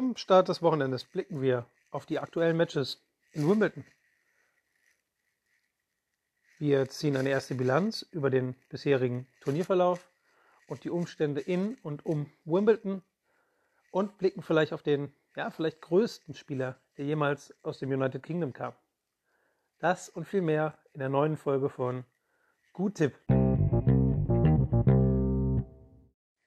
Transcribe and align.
Am 0.00 0.16
Start 0.16 0.48
des 0.48 0.62
Wochenendes 0.62 1.04
blicken 1.04 1.42
wir 1.42 1.66
auf 1.90 2.06
die 2.06 2.20
aktuellen 2.20 2.56
Matches 2.56 3.04
in 3.32 3.46
Wimbledon. 3.46 3.84
Wir 6.58 6.88
ziehen 6.88 7.18
eine 7.18 7.28
erste 7.28 7.54
Bilanz 7.54 8.08
über 8.10 8.30
den 8.30 8.54
bisherigen 8.70 9.26
Turnierverlauf 9.42 10.08
und 10.68 10.84
die 10.84 10.88
Umstände 10.88 11.42
in 11.42 11.74
und 11.82 12.06
um 12.06 12.32
Wimbledon 12.46 13.02
und 13.90 14.16
blicken 14.16 14.40
vielleicht 14.40 14.72
auf 14.72 14.82
den, 14.82 15.12
ja, 15.36 15.50
vielleicht 15.50 15.82
größten 15.82 16.32
Spieler, 16.32 16.80
der 16.96 17.04
jemals 17.04 17.54
aus 17.62 17.78
dem 17.78 17.90
United 17.90 18.22
Kingdom 18.22 18.54
kam. 18.54 18.72
Das 19.80 20.08
und 20.08 20.26
viel 20.26 20.40
mehr 20.40 20.78
in 20.94 21.00
der 21.00 21.10
neuen 21.10 21.36
Folge 21.36 21.68
von 21.68 22.06
Gut 22.72 22.94
Tipp. 22.94 23.18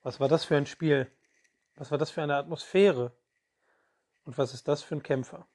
Was 0.01 0.19
war 0.19 0.27
das 0.27 0.43
für 0.43 0.57
ein 0.57 0.65
Spiel? 0.65 1.05
Was 1.75 1.91
war 1.91 1.99
das 1.99 2.09
für 2.09 2.23
eine 2.23 2.35
Atmosphäre? 2.35 3.11
Und 4.25 4.37
was 4.37 4.53
ist 4.53 4.67
das 4.67 4.83
für 4.83 4.95
ein 4.95 5.03
Kämpfer? 5.03 5.47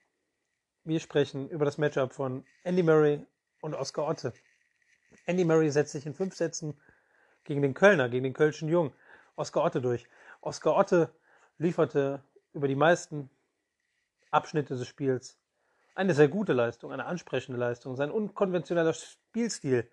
Wir 0.85 1.01
sprechen 1.01 1.49
über 1.49 1.65
das 1.65 1.79
Matchup 1.79 2.13
von 2.13 2.45
Andy 2.65 2.83
Murray 2.83 3.27
und 3.61 3.75
Oscar 3.75 4.07
Otte. 4.07 4.33
Andy 5.27 5.45
Murray 5.45 5.71
setzt 5.71 5.93
sich 5.93 6.07
in 6.07 6.15
fünf 6.15 6.35
Sätzen 6.35 6.79
gegen 7.45 7.63
den 7.63 7.75
Kölner, 7.75 8.09
gegen 8.09 8.25
den 8.25 8.35
Kölschen 8.35 8.69
Jung, 8.69 8.93
Oscar 9.37 9.65
Otte 9.65 9.81
durch. 9.81 10.07
Oscar 10.41 10.77
Otte 10.77 11.11
lieferte 11.59 12.23
über 12.53 12.69
die 12.69 12.75
meisten 12.75 13.31
Abschnitte 14.31 14.77
des 14.77 14.87
Spiels 14.87 15.39
eine 15.95 16.15
sehr 16.15 16.29
gute 16.29 16.53
Leistung, 16.53 16.93
eine 16.93 17.07
ansprechende 17.07 17.59
Leistung. 17.59 17.97
Sein 17.97 18.13
unkonventioneller 18.13 18.93
Spielstil 18.93 19.91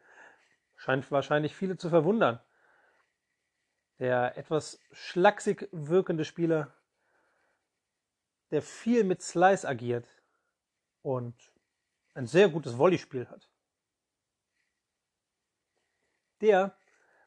scheint 0.75 1.09
wahrscheinlich 1.11 1.55
viele 1.55 1.77
zu 1.77 1.89
verwundern. 1.89 2.39
Der 3.97 4.38
etwas 4.38 4.80
schlaksig 4.91 5.67
wirkende 5.71 6.23
Spieler 6.23 6.71
der 8.52 8.62
viel 8.62 9.04
mit 9.04 9.22
Slice 9.22 9.67
agiert 9.67 10.08
und 11.02 11.36
ein 12.14 12.28
sehr 12.28 12.50
gutes 12.50 12.78
Volleyspiel 12.78 13.28
hat. 13.28 13.50
Der 16.42 16.78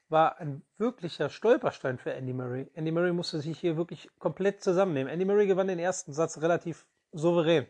war 0.08 0.38
ein 0.38 0.62
wirklicher 0.78 1.28
Stolperstein 1.28 1.98
für 1.98 2.12
Andy 2.12 2.32
Murray. 2.32 2.70
Andy 2.74 2.90
Murray 2.90 3.12
musste 3.12 3.40
sich 3.40 3.58
hier 3.58 3.76
wirklich 3.76 4.08
komplett 4.18 4.62
zusammennehmen. 4.62 5.12
Andy 5.12 5.24
Murray 5.24 5.46
gewann 5.46 5.68
den 5.68 5.78
ersten 5.78 6.12
Satz 6.12 6.40
relativ 6.40 6.86
souverän. 7.12 7.66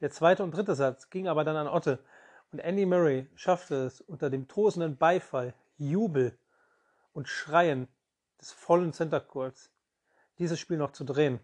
Der 0.00 0.10
zweite 0.10 0.42
und 0.42 0.52
dritte 0.52 0.74
Satz 0.74 1.10
ging 1.10 1.28
aber 1.28 1.44
dann 1.44 1.56
an 1.56 1.68
Otte. 1.68 1.98
Und 2.52 2.60
Andy 2.60 2.86
Murray 2.86 3.28
schaffte 3.34 3.86
es 3.86 4.00
unter 4.00 4.30
dem 4.30 4.48
tosenden 4.48 4.96
Beifall, 4.96 5.54
Jubel 5.76 6.36
und 7.12 7.28
Schreien 7.28 7.88
des 8.40 8.52
vollen 8.52 8.92
Center 8.92 9.20
Courts, 9.20 9.70
dieses 10.38 10.58
Spiel 10.58 10.78
noch 10.78 10.92
zu 10.92 11.04
drehen. 11.04 11.40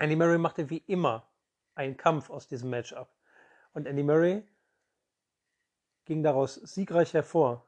Andy 0.00 0.16
Murray 0.16 0.38
machte 0.38 0.70
wie 0.70 0.82
immer 0.86 1.28
einen 1.74 1.98
Kampf 1.98 2.30
aus 2.30 2.48
diesem 2.48 2.70
Matchup. 2.70 3.14
Und 3.74 3.86
Andy 3.86 4.02
Murray 4.02 4.42
ging 6.06 6.22
daraus 6.22 6.54
siegreich 6.54 7.12
hervor. 7.12 7.66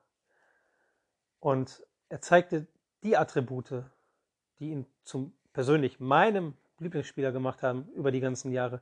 Und 1.41 1.87
er 2.09 2.23
zeigte 2.23 2.67
die 3.03 3.19
Attribute, 3.19 3.85
die 4.59 4.71
ihn 4.71 4.87
zum 5.05 5.37
persönlich 5.53 6.01
meinem 6.01 6.57
Lieblingsspieler 6.79 7.33
gemacht 7.33 7.63
haben 7.63 7.87
über 7.93 8.11
die 8.11 8.21
ganzen 8.21 8.51
Jahre. 8.51 8.81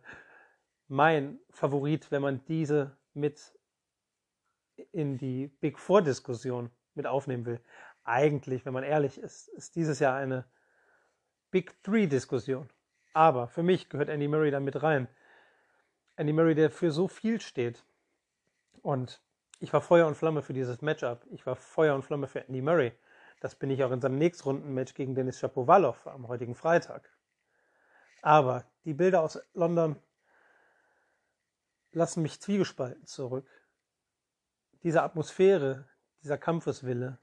Mein 0.86 1.40
Favorit, 1.50 2.12
wenn 2.12 2.22
man 2.22 2.44
diese 2.44 2.96
mit 3.14 3.58
in 4.92 5.18
die 5.18 5.48
Big 5.48 5.80
Four 5.80 6.02
Diskussion 6.02 6.70
mit 6.94 7.06
aufnehmen 7.08 7.46
will. 7.46 7.60
Eigentlich, 8.04 8.64
wenn 8.64 8.74
man 8.74 8.84
ehrlich 8.84 9.18
ist, 9.18 9.48
ist 9.48 9.74
dieses 9.74 9.98
Jahr 9.98 10.16
eine 10.16 10.44
Big 11.50 11.82
Three 11.82 12.06
Diskussion. 12.06 12.70
Aber 13.12 13.48
für 13.48 13.62
mich 13.62 13.88
gehört 13.88 14.08
Andy 14.08 14.28
Murray 14.28 14.50
da 14.50 14.60
mit 14.60 14.82
rein. 14.82 15.08
Andy 16.16 16.32
Murray, 16.32 16.54
der 16.54 16.70
für 16.70 16.90
so 16.90 17.08
viel 17.08 17.40
steht. 17.40 17.84
Und 18.82 19.22
ich 19.58 19.72
war 19.72 19.80
Feuer 19.80 20.06
und 20.06 20.16
Flamme 20.16 20.42
für 20.42 20.52
dieses 20.52 20.80
Matchup. 20.82 21.26
Ich 21.30 21.44
war 21.46 21.56
Feuer 21.56 21.94
und 21.94 22.02
Flamme 22.02 22.28
für 22.28 22.46
Andy 22.46 22.62
Murray. 22.62 22.92
Das 23.40 23.54
bin 23.54 23.70
ich 23.70 23.82
auch 23.82 23.90
in 23.90 24.00
seinem 24.00 24.18
Nächstrunden-Match 24.18 24.94
gegen 24.94 25.14
Denis 25.14 25.38
Shapovalov 25.38 26.06
am 26.06 26.28
heutigen 26.28 26.54
Freitag. 26.54 27.10
Aber 28.22 28.64
die 28.84 28.94
Bilder 28.94 29.22
aus 29.22 29.40
London 29.54 29.96
lassen 31.92 32.22
mich 32.22 32.40
zwiegespalten 32.40 33.06
zurück. 33.06 33.48
Diese 34.82 35.02
Atmosphäre, 35.02 35.88
dieser 36.22 36.38
Kampfeswille, 36.38 37.18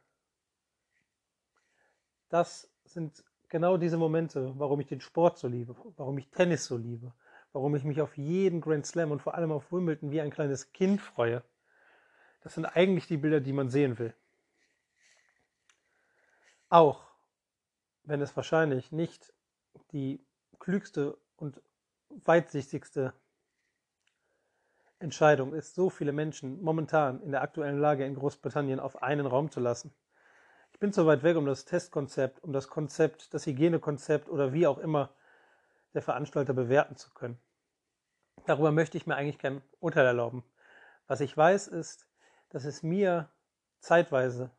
das 2.29 2.69
sind 2.83 3.23
genau 3.49 3.77
diese 3.77 3.97
Momente, 3.97 4.53
warum 4.57 4.79
ich 4.79 4.87
den 4.87 5.01
Sport 5.01 5.37
so 5.37 5.47
liebe, 5.47 5.75
warum 5.95 6.17
ich 6.17 6.29
Tennis 6.29 6.65
so 6.65 6.77
liebe, 6.77 7.13
warum 7.53 7.75
ich 7.75 7.83
mich 7.83 8.01
auf 8.01 8.17
jeden 8.17 8.61
Grand 8.61 8.85
Slam 8.85 9.11
und 9.11 9.21
vor 9.21 9.35
allem 9.35 9.51
auf 9.51 9.71
Wimbledon 9.71 10.11
wie 10.11 10.21
ein 10.21 10.31
kleines 10.31 10.71
Kind 10.73 11.01
freue. 11.01 11.43
Das 12.41 12.53
sind 12.53 12.65
eigentlich 12.65 13.07
die 13.07 13.17
Bilder, 13.17 13.39
die 13.39 13.53
man 13.53 13.69
sehen 13.69 13.97
will. 13.99 14.13
Auch 16.69 17.07
wenn 18.03 18.21
es 18.21 18.35
wahrscheinlich 18.35 18.91
nicht 18.91 19.33
die 19.91 20.25
klügste 20.59 21.17
und 21.35 21.61
weitsichtigste 22.09 23.13
Entscheidung 24.99 25.53
ist, 25.53 25.75
so 25.75 25.89
viele 25.89 26.11
Menschen 26.11 26.61
momentan 26.61 27.21
in 27.21 27.31
der 27.31 27.41
aktuellen 27.41 27.79
Lage 27.79 28.05
in 28.05 28.15
Großbritannien 28.15 28.79
auf 28.79 29.03
einen 29.03 29.25
Raum 29.25 29.51
zu 29.51 29.59
lassen. 29.59 29.93
Ich 30.77 30.79
bin 30.79 30.93
zu 30.93 31.07
weit 31.07 31.23
weg, 31.23 31.37
um 31.37 31.47
das 31.47 31.65
Testkonzept, 31.65 32.43
um 32.43 32.53
das 32.53 32.67
Konzept, 32.67 33.33
das 33.33 33.47
Hygienekonzept 33.47 34.29
oder 34.29 34.53
wie 34.53 34.67
auch 34.67 34.77
immer 34.77 35.09
der 35.95 36.03
Veranstalter 36.03 36.53
bewerten 36.53 36.95
zu 36.95 37.11
können. 37.15 37.39
Darüber 38.45 38.71
möchte 38.71 38.95
ich 38.95 39.07
mir 39.07 39.15
eigentlich 39.15 39.39
kein 39.39 39.63
Urteil 39.79 40.05
erlauben. 40.05 40.43
Was 41.07 41.19
ich 41.19 41.35
weiß 41.35 41.65
ist, 41.69 42.07
dass 42.49 42.63
es 42.63 42.83
mir 42.83 43.27
zeitweise, 43.79 44.51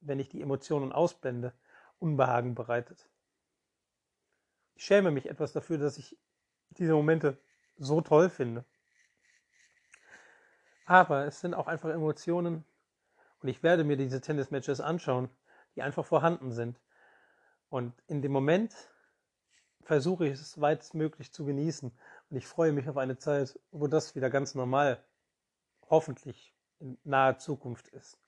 wenn 0.00 0.20
ich 0.20 0.28
die 0.28 0.42
Emotionen 0.42 0.92
ausblende, 0.92 1.52
Unbehagen 1.98 2.54
bereitet. 2.54 3.08
Ich 4.76 4.84
schäme 4.84 5.10
mich 5.10 5.28
etwas 5.28 5.52
dafür, 5.52 5.78
dass 5.78 5.98
ich 5.98 6.16
diese 6.70 6.94
Momente 6.94 7.36
so 7.78 8.00
toll 8.00 8.30
finde. 8.30 8.64
Aber 10.86 11.26
es 11.26 11.40
sind 11.40 11.52
auch 11.52 11.66
einfach 11.66 11.90
Emotionen 11.90 12.64
und 13.42 13.48
ich 13.48 13.64
werde 13.64 13.82
mir 13.82 13.96
diese 13.96 14.20
Tennismatches 14.20 14.80
anschauen, 14.80 15.28
die 15.76 15.82
einfach 15.82 16.04
vorhanden 16.04 16.52
sind. 16.52 16.80
Und 17.68 17.92
in 18.06 18.22
dem 18.22 18.32
Moment 18.32 18.74
versuche 19.82 20.26
ich 20.26 20.32
es 20.34 20.60
weitestmöglich 20.60 21.32
zu 21.32 21.44
genießen. 21.44 21.92
Und 22.30 22.36
ich 22.36 22.46
freue 22.46 22.72
mich 22.72 22.88
auf 22.88 22.96
eine 22.96 23.18
Zeit, 23.18 23.58
wo 23.70 23.86
das 23.86 24.14
wieder 24.14 24.30
ganz 24.30 24.54
normal, 24.54 25.04
hoffentlich 25.90 26.54
in 26.78 26.98
naher 27.04 27.38
Zukunft 27.38 27.88
ist. 27.88 28.18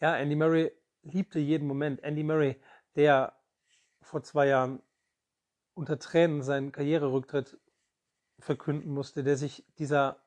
Ja, 0.00 0.16
Andy 0.16 0.36
Murray 0.36 0.72
liebte 1.02 1.38
jeden 1.38 1.66
Moment. 1.66 2.02
Andy 2.02 2.22
Murray, 2.22 2.60
der 2.94 3.36
vor 4.00 4.22
zwei 4.22 4.46
Jahren 4.46 4.82
unter 5.74 5.98
Tränen 5.98 6.42
seinen 6.42 6.72
Karriererücktritt 6.72 7.58
verkünden 8.38 8.92
musste, 8.92 9.24
der 9.24 9.36
sich 9.36 9.64
dieser, 9.78 10.22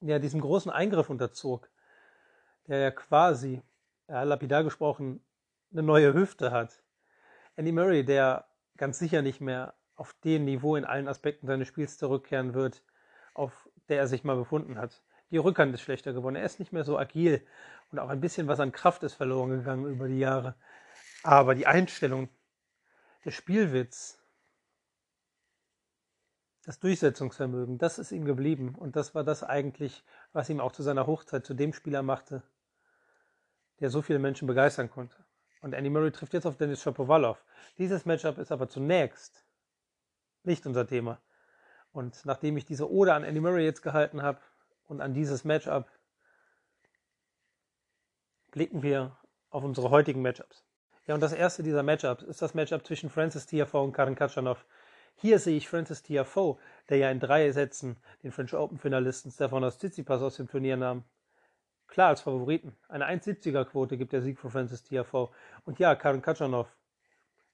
ja, 0.00 0.18
diesem 0.18 0.40
großen 0.40 0.70
Eingriff 0.70 1.10
unterzog, 1.10 1.70
der 2.66 2.78
ja 2.78 2.90
quasi 2.90 3.62
ja, 4.10 4.24
lapidar 4.24 4.64
gesprochen, 4.64 5.24
eine 5.72 5.82
neue 5.82 6.12
Hüfte 6.12 6.50
hat. 6.50 6.82
Andy 7.54 7.70
Murray, 7.70 8.04
der 8.04 8.48
ganz 8.76 8.98
sicher 8.98 9.22
nicht 9.22 9.40
mehr 9.40 9.74
auf 9.94 10.14
dem 10.24 10.44
Niveau 10.44 10.74
in 10.76 10.84
allen 10.84 11.06
Aspekten 11.06 11.46
seines 11.46 11.68
Spiels 11.68 11.96
zurückkehren 11.96 12.54
wird, 12.54 12.82
auf 13.34 13.68
der 13.88 13.98
er 13.98 14.08
sich 14.08 14.24
mal 14.24 14.36
befunden 14.36 14.78
hat. 14.78 15.02
Die 15.30 15.36
Rückhand 15.36 15.72
ist 15.74 15.82
schlechter 15.82 16.12
geworden. 16.12 16.34
Er 16.34 16.44
ist 16.44 16.58
nicht 16.58 16.72
mehr 16.72 16.82
so 16.82 16.98
agil 16.98 17.46
und 17.92 18.00
auch 18.00 18.08
ein 18.08 18.20
bisschen 18.20 18.48
was 18.48 18.58
an 18.58 18.72
Kraft 18.72 19.04
ist 19.04 19.14
verloren 19.14 19.50
gegangen 19.50 19.86
über 19.86 20.08
die 20.08 20.18
Jahre. 20.18 20.56
Aber 21.22 21.54
die 21.54 21.66
Einstellung, 21.66 22.28
der 23.24 23.30
Spielwitz, 23.30 24.18
das 26.64 26.80
Durchsetzungsvermögen, 26.80 27.78
das 27.78 27.98
ist 27.98 28.10
ihm 28.10 28.24
geblieben. 28.24 28.74
Und 28.74 28.96
das 28.96 29.14
war 29.14 29.22
das 29.22 29.44
eigentlich, 29.44 30.02
was 30.32 30.48
ihm 30.50 30.60
auch 30.60 30.72
zu 30.72 30.82
seiner 30.82 31.06
Hochzeit 31.06 31.46
zu 31.46 31.54
dem 31.54 31.72
Spieler 31.72 32.02
machte, 32.02 32.42
der 33.80 33.90
so 33.90 34.02
viele 34.02 34.18
Menschen 34.18 34.46
begeistern 34.46 34.90
konnte. 34.90 35.16
Und 35.62 35.74
Andy 35.74 35.90
Murray 35.90 36.10
trifft 36.10 36.32
jetzt 36.32 36.46
auf 36.46 36.56
Dennis 36.56 36.82
Shapovalov. 36.82 37.44
Dieses 37.78 38.06
Matchup 38.06 38.38
ist 38.38 38.52
aber 38.52 38.68
zunächst 38.68 39.44
nicht 40.42 40.66
unser 40.66 40.86
Thema. 40.86 41.20
Und 41.92 42.24
nachdem 42.24 42.56
ich 42.56 42.64
diese 42.64 42.90
Ode 42.90 43.12
an 43.12 43.24
Andy 43.24 43.40
Murray 43.40 43.64
jetzt 43.64 43.82
gehalten 43.82 44.22
habe 44.22 44.40
und 44.84 45.00
an 45.00 45.12
dieses 45.12 45.44
Matchup, 45.44 45.88
blicken 48.50 48.82
wir 48.82 49.16
auf 49.50 49.64
unsere 49.64 49.90
heutigen 49.90 50.22
Matchups. 50.22 50.64
Ja, 51.06 51.14
und 51.14 51.20
das 51.20 51.32
erste 51.32 51.62
dieser 51.62 51.82
Matchups 51.82 52.22
ist 52.22 52.42
das 52.42 52.54
Matchup 52.54 52.86
zwischen 52.86 53.10
Francis 53.10 53.46
Tiafoe 53.46 53.82
und 53.82 53.92
Karin 53.92 54.14
Katschanov. 54.14 54.64
Hier 55.16 55.38
sehe 55.38 55.56
ich 55.56 55.68
Francis 55.68 56.02
Tiafoe, 56.02 56.58
der 56.88 56.98
ja 56.98 57.10
in 57.10 57.20
drei 57.20 57.50
Sätzen 57.50 57.96
den 58.22 58.32
French 58.32 58.54
Open 58.54 58.78
Finalisten 58.78 59.30
Stefanos 59.30 59.78
Tsitsipas 59.78 60.22
aus 60.22 60.36
dem 60.36 60.48
Turnier 60.48 60.76
nahm, 60.76 61.04
klar 61.90 62.08
als 62.08 62.22
Favoriten. 62.22 62.76
Eine 62.88 63.06
1,70er 63.06 63.64
Quote 63.64 63.98
gibt 63.98 64.12
der 64.12 64.22
Sieg 64.22 64.38
von 64.38 64.50
Francis 64.50 64.82
Tiafoe. 64.82 65.30
Und 65.64 65.78
ja, 65.78 65.94
Karen 65.94 66.22
Katschanov 66.22 66.74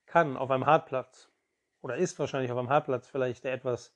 kann 0.05 0.37
auf 0.37 0.49
einem 0.51 0.65
Hartplatz 0.65 1.29
oder 1.81 1.97
ist 1.97 2.17
wahrscheinlich 2.19 2.51
auf 2.51 2.57
dem 2.57 2.69
Hartplatz 2.69 3.07
vielleicht 3.07 3.43
der 3.43 3.53
etwas 3.53 3.93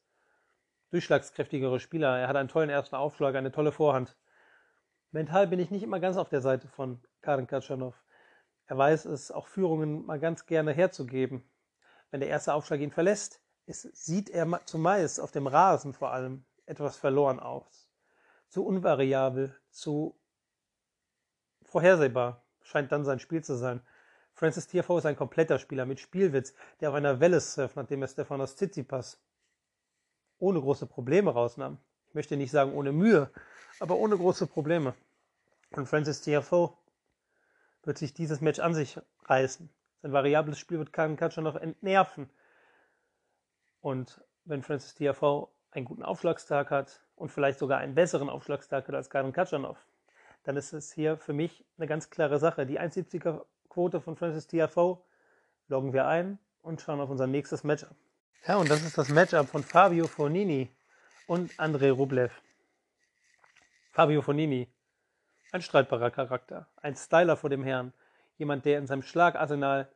durchschlagskräftigere 0.89 1.79
Spieler. 1.79 2.17
Er 2.17 2.27
hat 2.27 2.35
einen 2.35 2.49
tollen 2.49 2.69
ersten 2.69 2.95
Aufschlag, 2.95 3.35
eine 3.35 3.51
tolle 3.51 3.71
Vorhand. 3.71 4.17
Mental 5.11 5.47
bin 5.47 5.59
ich 5.59 5.71
nicht 5.71 5.83
immer 5.83 5.99
ganz 5.99 6.17
auf 6.17 6.29
der 6.29 6.41
Seite 6.41 6.67
von 6.67 7.01
Karin 7.21 7.47
Katschanov. 7.47 7.95
Er 8.65 8.77
weiß 8.77 9.05
es, 9.05 9.31
auch 9.31 9.47
Führungen 9.47 10.05
mal 10.05 10.19
ganz 10.19 10.45
gerne 10.45 10.73
herzugeben. 10.73 11.43
Wenn 12.09 12.19
der 12.19 12.29
erste 12.29 12.53
Aufschlag 12.53 12.79
ihn 12.79 12.91
verlässt, 12.91 13.41
ist, 13.65 13.95
sieht 13.95 14.29
er 14.29 14.65
zumeist 14.65 15.19
auf 15.19 15.31
dem 15.31 15.47
Rasen 15.47 15.93
vor 15.93 16.11
allem 16.11 16.45
etwas 16.65 16.97
verloren 16.97 17.39
aus. 17.39 17.89
Zu 18.47 18.65
unvariabel, 18.65 19.55
zu 19.69 20.20
vorhersehbar 21.71 22.43
scheint 22.61 22.91
dann 22.91 23.05
sein 23.05 23.19
Spiel 23.19 23.43
zu 23.43 23.55
sein. 23.55 23.81
Francis 24.33 24.67
Tiafoe 24.67 24.99
ist 24.99 25.05
ein 25.05 25.15
kompletter 25.15 25.57
Spieler 25.57 25.85
mit 25.85 25.99
Spielwitz, 25.99 26.53
der 26.79 26.89
auf 26.89 26.95
einer 26.95 27.19
Welle 27.19 27.39
surft, 27.39 27.75
nachdem 27.75 28.01
er 28.01 28.07
Stefanos 28.07 28.55
Tsitsipas 28.55 29.19
ohne 30.37 30.59
große 30.59 30.85
Probleme 30.85 31.31
rausnahm. 31.31 31.77
Ich 32.09 32.15
möchte 32.15 32.35
nicht 32.35 32.51
sagen 32.51 32.73
ohne 32.73 32.91
Mühe, 32.91 33.29
aber 33.79 33.95
ohne 33.95 34.17
große 34.17 34.47
Probleme. 34.47 34.93
Und 35.71 35.87
Francis 35.87 36.21
Tiafoe 36.21 36.73
wird 37.83 37.97
sich 37.97 38.13
dieses 38.13 38.41
Match 38.41 38.59
an 38.59 38.73
sich 38.73 38.99
reißen. 39.25 39.69
Sein 40.01 40.11
variables 40.11 40.59
Spiel 40.59 40.79
wird 40.79 40.91
Karen 40.91 41.17
noch 41.43 41.55
entnerven. 41.55 42.29
Und 43.79 44.21
wenn 44.43 44.61
Francis 44.61 44.95
Tiafoe 44.95 45.47
einen 45.71 45.85
guten 45.85 46.03
Aufschlagstag 46.03 46.69
hat 46.69 47.01
und 47.15 47.29
vielleicht 47.29 47.59
sogar 47.59 47.79
einen 47.79 47.95
besseren 47.95 48.29
Aufschlagstag 48.29 48.87
hat 48.87 48.95
als 48.95 49.09
Karen 49.09 49.31
Katschanov, 49.31 49.77
dann 50.43 50.57
ist 50.57 50.73
es 50.73 50.91
hier 50.91 51.17
für 51.17 51.33
mich 51.33 51.65
eine 51.77 51.87
ganz 51.87 52.09
klare 52.09 52.39
Sache. 52.39 52.65
Die 52.65 52.79
1,70er 52.79 53.45
Quote 53.69 54.01
von 54.01 54.15
Francis 54.15 54.47
Tiafoe 54.47 55.01
loggen 55.67 55.93
wir 55.93 56.07
ein 56.07 56.39
und 56.61 56.81
schauen 56.81 56.99
auf 56.99 57.09
unser 57.09 57.27
nächstes 57.27 57.63
Matchup. 57.63 57.95
Ja, 58.47 58.57
und 58.57 58.69
das 58.69 58.83
ist 58.83 58.97
das 58.97 59.09
Matchup 59.09 59.47
von 59.47 59.63
Fabio 59.63 60.07
Fonini 60.07 60.69
und 61.27 61.51
Andrei 61.59 61.91
Rublev. 61.91 62.41
Fabio 63.91 64.21
Fonini, 64.21 64.67
ein 65.51 65.61
streitbarer 65.61 66.11
Charakter, 66.11 66.67
ein 66.77 66.95
Styler 66.95 67.37
vor 67.37 67.49
dem 67.49 67.63
Herrn, 67.63 67.93
jemand, 68.37 68.65
der 68.65 68.79
in 68.79 68.87
seinem 68.87 69.03
Schlagarsenal 69.03 69.91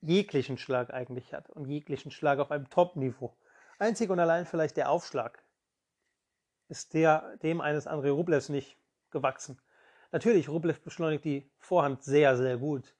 jeglichen 0.00 0.58
Schlag 0.58 0.92
eigentlich 0.92 1.32
hat 1.32 1.50
und 1.50 1.66
jeglichen 1.66 2.10
Schlag 2.10 2.38
auf 2.38 2.50
einem 2.50 2.68
Top-Niveau. 2.68 3.34
Einzig 3.78 4.10
und 4.10 4.20
allein 4.20 4.46
vielleicht 4.46 4.76
der 4.76 4.90
Aufschlag 4.90 5.42
ist 6.68 6.94
der 6.94 7.36
dem 7.42 7.60
eines 7.60 7.86
Andrei 7.86 8.10
Rublevs 8.10 8.48
nicht 8.48 8.76
gewachsen. 9.10 9.60
Natürlich, 10.12 10.50
Rublev 10.50 10.80
beschleunigt 10.82 11.24
die 11.24 11.50
Vorhand 11.58 12.02
sehr, 12.02 12.36
sehr 12.36 12.58
gut. 12.58 12.94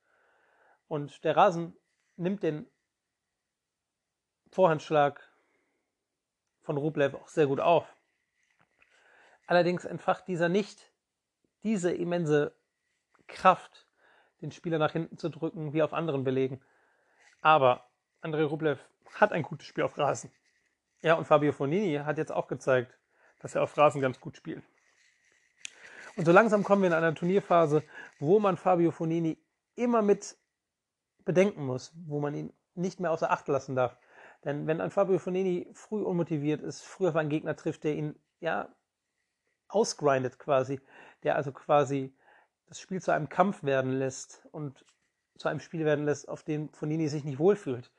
Und 0.89 1.23
der 1.25 1.37
Rasen 1.37 1.77
nimmt 2.17 2.43
den 2.43 2.67
Vorhandschlag 4.51 5.21
von 6.63 6.79
Rublev 6.79 7.15
auch 7.15 7.29
sehr 7.29 7.47
gut 7.47 7.61
auf. 7.61 7.95
Allerdings 9.47 9.85
entfacht 9.85 10.27
dieser 10.27 10.49
nicht 10.49 10.91
diese 11.63 11.93
immense 11.93 12.57
Kraft, 13.27 13.87
den 14.41 14.51
Spieler 14.51 14.79
nach 14.79 14.93
hinten 14.93 15.19
zu 15.19 15.29
drücken, 15.29 15.75
wie 15.75 15.83
auf 15.83 15.93
anderen 15.93 16.25
Belegen. 16.25 16.63
Aber 17.43 17.91
Andrei 18.23 18.45
Rublev 18.45 18.81
hat 19.15 19.33
ein 19.33 19.43
gutes 19.43 19.67
Spiel 19.67 19.85
auf 19.85 19.99
Rasen. 19.99 20.33
Ja, 21.03 21.15
und 21.15 21.27
Fabio 21.27 21.53
Fonini 21.53 21.97
hat 21.97 22.17
jetzt 22.17 22.33
auch 22.33 22.49
gezeigt, 22.49 22.99
dass 23.41 23.55
er 23.55 23.63
auf 23.63 23.77
Rasen 23.77 24.01
ganz 24.01 24.19
gut 24.19 24.37
spielt. 24.37 24.65
Und 26.17 26.27
so 26.27 26.33
langsam 26.33 26.63
kommen 26.63 26.83
wir 26.83 26.89
in 26.89 26.95
einer 26.95 27.15
Turnierphase, 27.15 27.83
wo 28.19 28.39
man 28.39 28.57
Fabio 28.57 28.91
Fonini 28.91 29.39
immer 29.77 30.03
mit 30.03 30.37
bedenken 31.25 31.65
muss, 31.65 31.93
wo 32.07 32.21
man 32.21 32.35
ihn 32.35 32.53
nicht 32.75 33.01
mehr 33.01 33.11
außer 33.11 33.31
Acht 33.31 33.49
lassen 33.49 33.75
darf. 33.75 33.97
Denn 34.45 34.67
wenn 34.67 34.81
ein 34.81 34.91
Fabio 34.91 35.19
Fonini 35.19 35.71
früh 35.73 36.03
unmotiviert 36.03 36.63
ist, 36.63 36.83
früh 36.83 37.09
auf 37.09 37.17
einen 37.17 37.31
Gegner 37.31 37.57
trifft, 37.57 37.85
der 37.85 37.95
ihn 37.95 38.19
ja 38.41 38.69
ausgrindet 39.69 40.39
quasi, 40.39 40.81
der 41.23 41.37
also 41.37 41.53
quasi 41.53 42.15
das 42.67 42.81
Spiel 42.81 43.01
zu 43.01 43.13
einem 43.13 43.29
Kampf 43.29 43.63
werden 43.63 43.93
lässt 43.93 44.47
und 44.51 44.85
zu 45.37 45.49
einem 45.49 45.61
Spiel 45.61 45.85
werden 45.85 46.05
lässt, 46.05 46.29
auf 46.29 46.43
dem 46.43 46.69
Fonini 46.71 47.09
sich 47.09 47.25
nicht 47.25 47.39
wohlfühlt, 47.39 47.91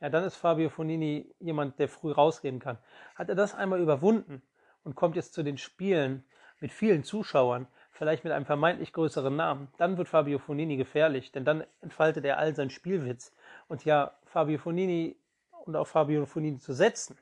ja, 0.00 0.08
dann 0.10 0.24
ist 0.24 0.36
Fabio 0.36 0.68
Fonini 0.68 1.34
jemand, 1.40 1.78
der 1.78 1.88
früh 1.88 2.12
rausgehen 2.12 2.60
kann. 2.60 2.78
Hat 3.16 3.28
er 3.28 3.34
das 3.34 3.54
einmal 3.54 3.80
überwunden 3.80 4.42
und 4.84 4.94
kommt 4.94 5.16
jetzt 5.16 5.34
zu 5.34 5.42
den 5.42 5.58
Spielen 5.58 6.24
mit 6.60 6.72
vielen 6.72 7.04
Zuschauern, 7.04 7.66
vielleicht 7.90 8.24
mit 8.24 8.32
einem 8.32 8.46
vermeintlich 8.46 8.92
größeren 8.92 9.34
Namen, 9.34 9.68
dann 9.76 9.96
wird 9.96 10.08
Fabio 10.08 10.38
Fonini 10.38 10.76
gefährlich, 10.76 11.32
denn 11.32 11.44
dann 11.44 11.64
entfaltet 11.80 12.24
er 12.24 12.38
all 12.38 12.54
seinen 12.54 12.70
Spielwitz. 12.70 13.34
Und 13.68 13.84
ja, 13.84 14.12
Fabio 14.24 14.58
Fonini 14.58 15.16
und 15.64 15.76
auf 15.76 15.88
Fabio 15.88 16.24
Fonini 16.26 16.58
zu 16.58 16.72
setzen, 16.72 17.18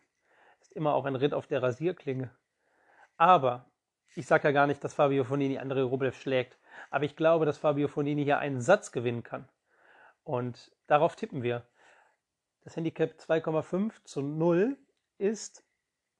ist 0.60 0.72
immer 0.72 0.94
auch 0.94 1.04
ein 1.04 1.16
Ritt 1.16 1.34
auf 1.34 1.46
der 1.46 1.62
Rasierklinge. 1.62 2.30
Aber 3.16 3.66
ich 4.14 4.26
sage 4.26 4.48
ja 4.48 4.52
gar 4.52 4.66
nicht, 4.66 4.82
dass 4.82 4.94
Fabio 4.94 5.24
Fonini 5.24 5.58
André 5.58 5.82
Rublev 5.82 6.16
schlägt, 6.16 6.58
aber 6.90 7.04
ich 7.04 7.16
glaube, 7.16 7.46
dass 7.46 7.58
Fabio 7.58 7.88
Fonini 7.88 8.24
hier 8.24 8.38
einen 8.38 8.60
Satz 8.60 8.92
gewinnen 8.92 9.22
kann. 9.22 9.48
Und 10.24 10.72
darauf 10.86 11.16
tippen 11.16 11.42
wir. 11.42 11.66
Das 12.64 12.76
Handicap 12.76 13.12
2,5 13.12 13.92
zu 14.04 14.22
0 14.22 14.76
ist 15.18 15.65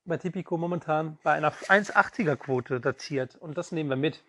bei 0.06 0.16
Tipico 0.16 0.56
momentan 0.56 1.18
bei 1.22 1.32
einer 1.32 1.52
1,80er 1.52 2.36
Quote 2.36 2.80
datiert 2.80 3.36
und 3.36 3.58
das 3.58 3.72
nehmen 3.72 3.90
wir 3.90 3.96
mit. 3.96 4.24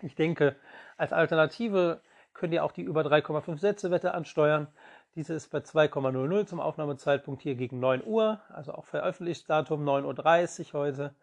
Ich 0.00 0.14
denke, 0.14 0.56
als 0.96 1.12
Alternative 1.12 2.00
könnt 2.34 2.54
ihr 2.54 2.64
auch 2.64 2.72
die 2.72 2.82
über 2.82 3.02
3,5 3.02 3.58
Sätze 3.58 3.90
Wette 3.90 4.14
ansteuern. 4.14 4.68
Diese 5.16 5.34
ist 5.34 5.50
bei 5.50 5.58
2,00 5.58 6.46
zum 6.46 6.60
Aufnahmezeitpunkt 6.60 7.42
hier 7.42 7.56
gegen 7.56 7.80
9 7.80 8.04
Uhr, 8.04 8.40
also 8.48 8.72
auch 8.72 8.86
veröffentlicht 8.86 9.50
Datum 9.50 9.84
9.30 9.84 10.72
Uhr 10.72 10.80
heute, 10.80 11.14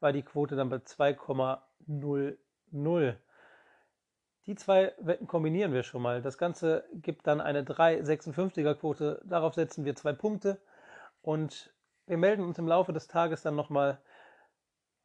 war 0.00 0.12
die 0.12 0.22
Quote 0.22 0.56
dann 0.56 0.70
bei 0.70 0.78
2,00. 0.78 3.14
Die 4.46 4.56
zwei 4.56 4.92
Wetten 4.98 5.26
kombinieren 5.26 5.72
wir 5.72 5.82
schon 5.82 6.02
mal. 6.02 6.22
Das 6.22 6.38
Ganze 6.38 6.84
gibt 6.94 7.26
dann 7.26 7.40
eine 7.40 7.62
3,56er 7.62 8.74
Quote. 8.74 9.20
Darauf 9.24 9.54
setzen 9.54 9.84
wir 9.84 9.96
zwei 9.96 10.12
Punkte 10.12 10.60
und 11.22 11.73
wir 12.06 12.18
melden 12.18 12.44
uns 12.44 12.58
im 12.58 12.68
Laufe 12.68 12.92
des 12.92 13.08
Tages 13.08 13.42
dann 13.42 13.56
nochmal 13.56 14.00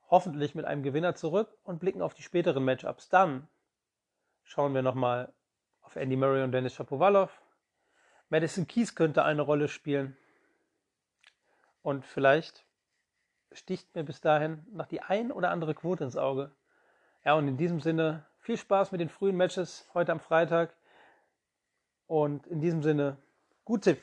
hoffentlich 0.09 0.55
mit 0.55 0.65
einem 0.65 0.83
Gewinner 0.83 1.15
zurück 1.15 1.55
und 1.63 1.79
blicken 1.79 2.01
auf 2.01 2.13
die 2.13 2.23
späteren 2.23 2.65
Matchups. 2.65 3.09
Dann 3.09 3.47
schauen 4.43 4.73
wir 4.73 4.81
nochmal 4.81 5.33
auf 5.81 5.95
Andy 5.95 6.15
Murray 6.15 6.43
und 6.43 6.51
Dennis 6.51 6.73
Shapovalov. 6.73 7.41
Madison 8.29 8.67
Keys 8.67 8.95
könnte 8.95 9.23
eine 9.23 9.41
Rolle 9.41 9.67
spielen. 9.67 10.17
Und 11.81 12.05
vielleicht 12.05 12.65
sticht 13.51 13.95
mir 13.95 14.03
bis 14.03 14.21
dahin 14.21 14.65
noch 14.71 14.85
die 14.85 15.01
ein 15.01 15.31
oder 15.31 15.51
andere 15.51 15.73
Quote 15.73 16.03
ins 16.03 16.17
Auge. 16.17 16.51
Ja, 17.23 17.33
und 17.33 17.47
in 17.47 17.57
diesem 17.57 17.79
Sinne 17.79 18.25
viel 18.39 18.57
Spaß 18.57 18.91
mit 18.91 19.01
den 19.01 19.09
frühen 19.09 19.37
Matches 19.37 19.89
heute 19.93 20.11
am 20.11 20.19
Freitag. 20.19 20.75
Und 22.07 22.47
in 22.47 22.61
diesem 22.61 22.83
Sinne, 22.83 23.17
gut 23.65 23.83
Tipp. 23.83 24.01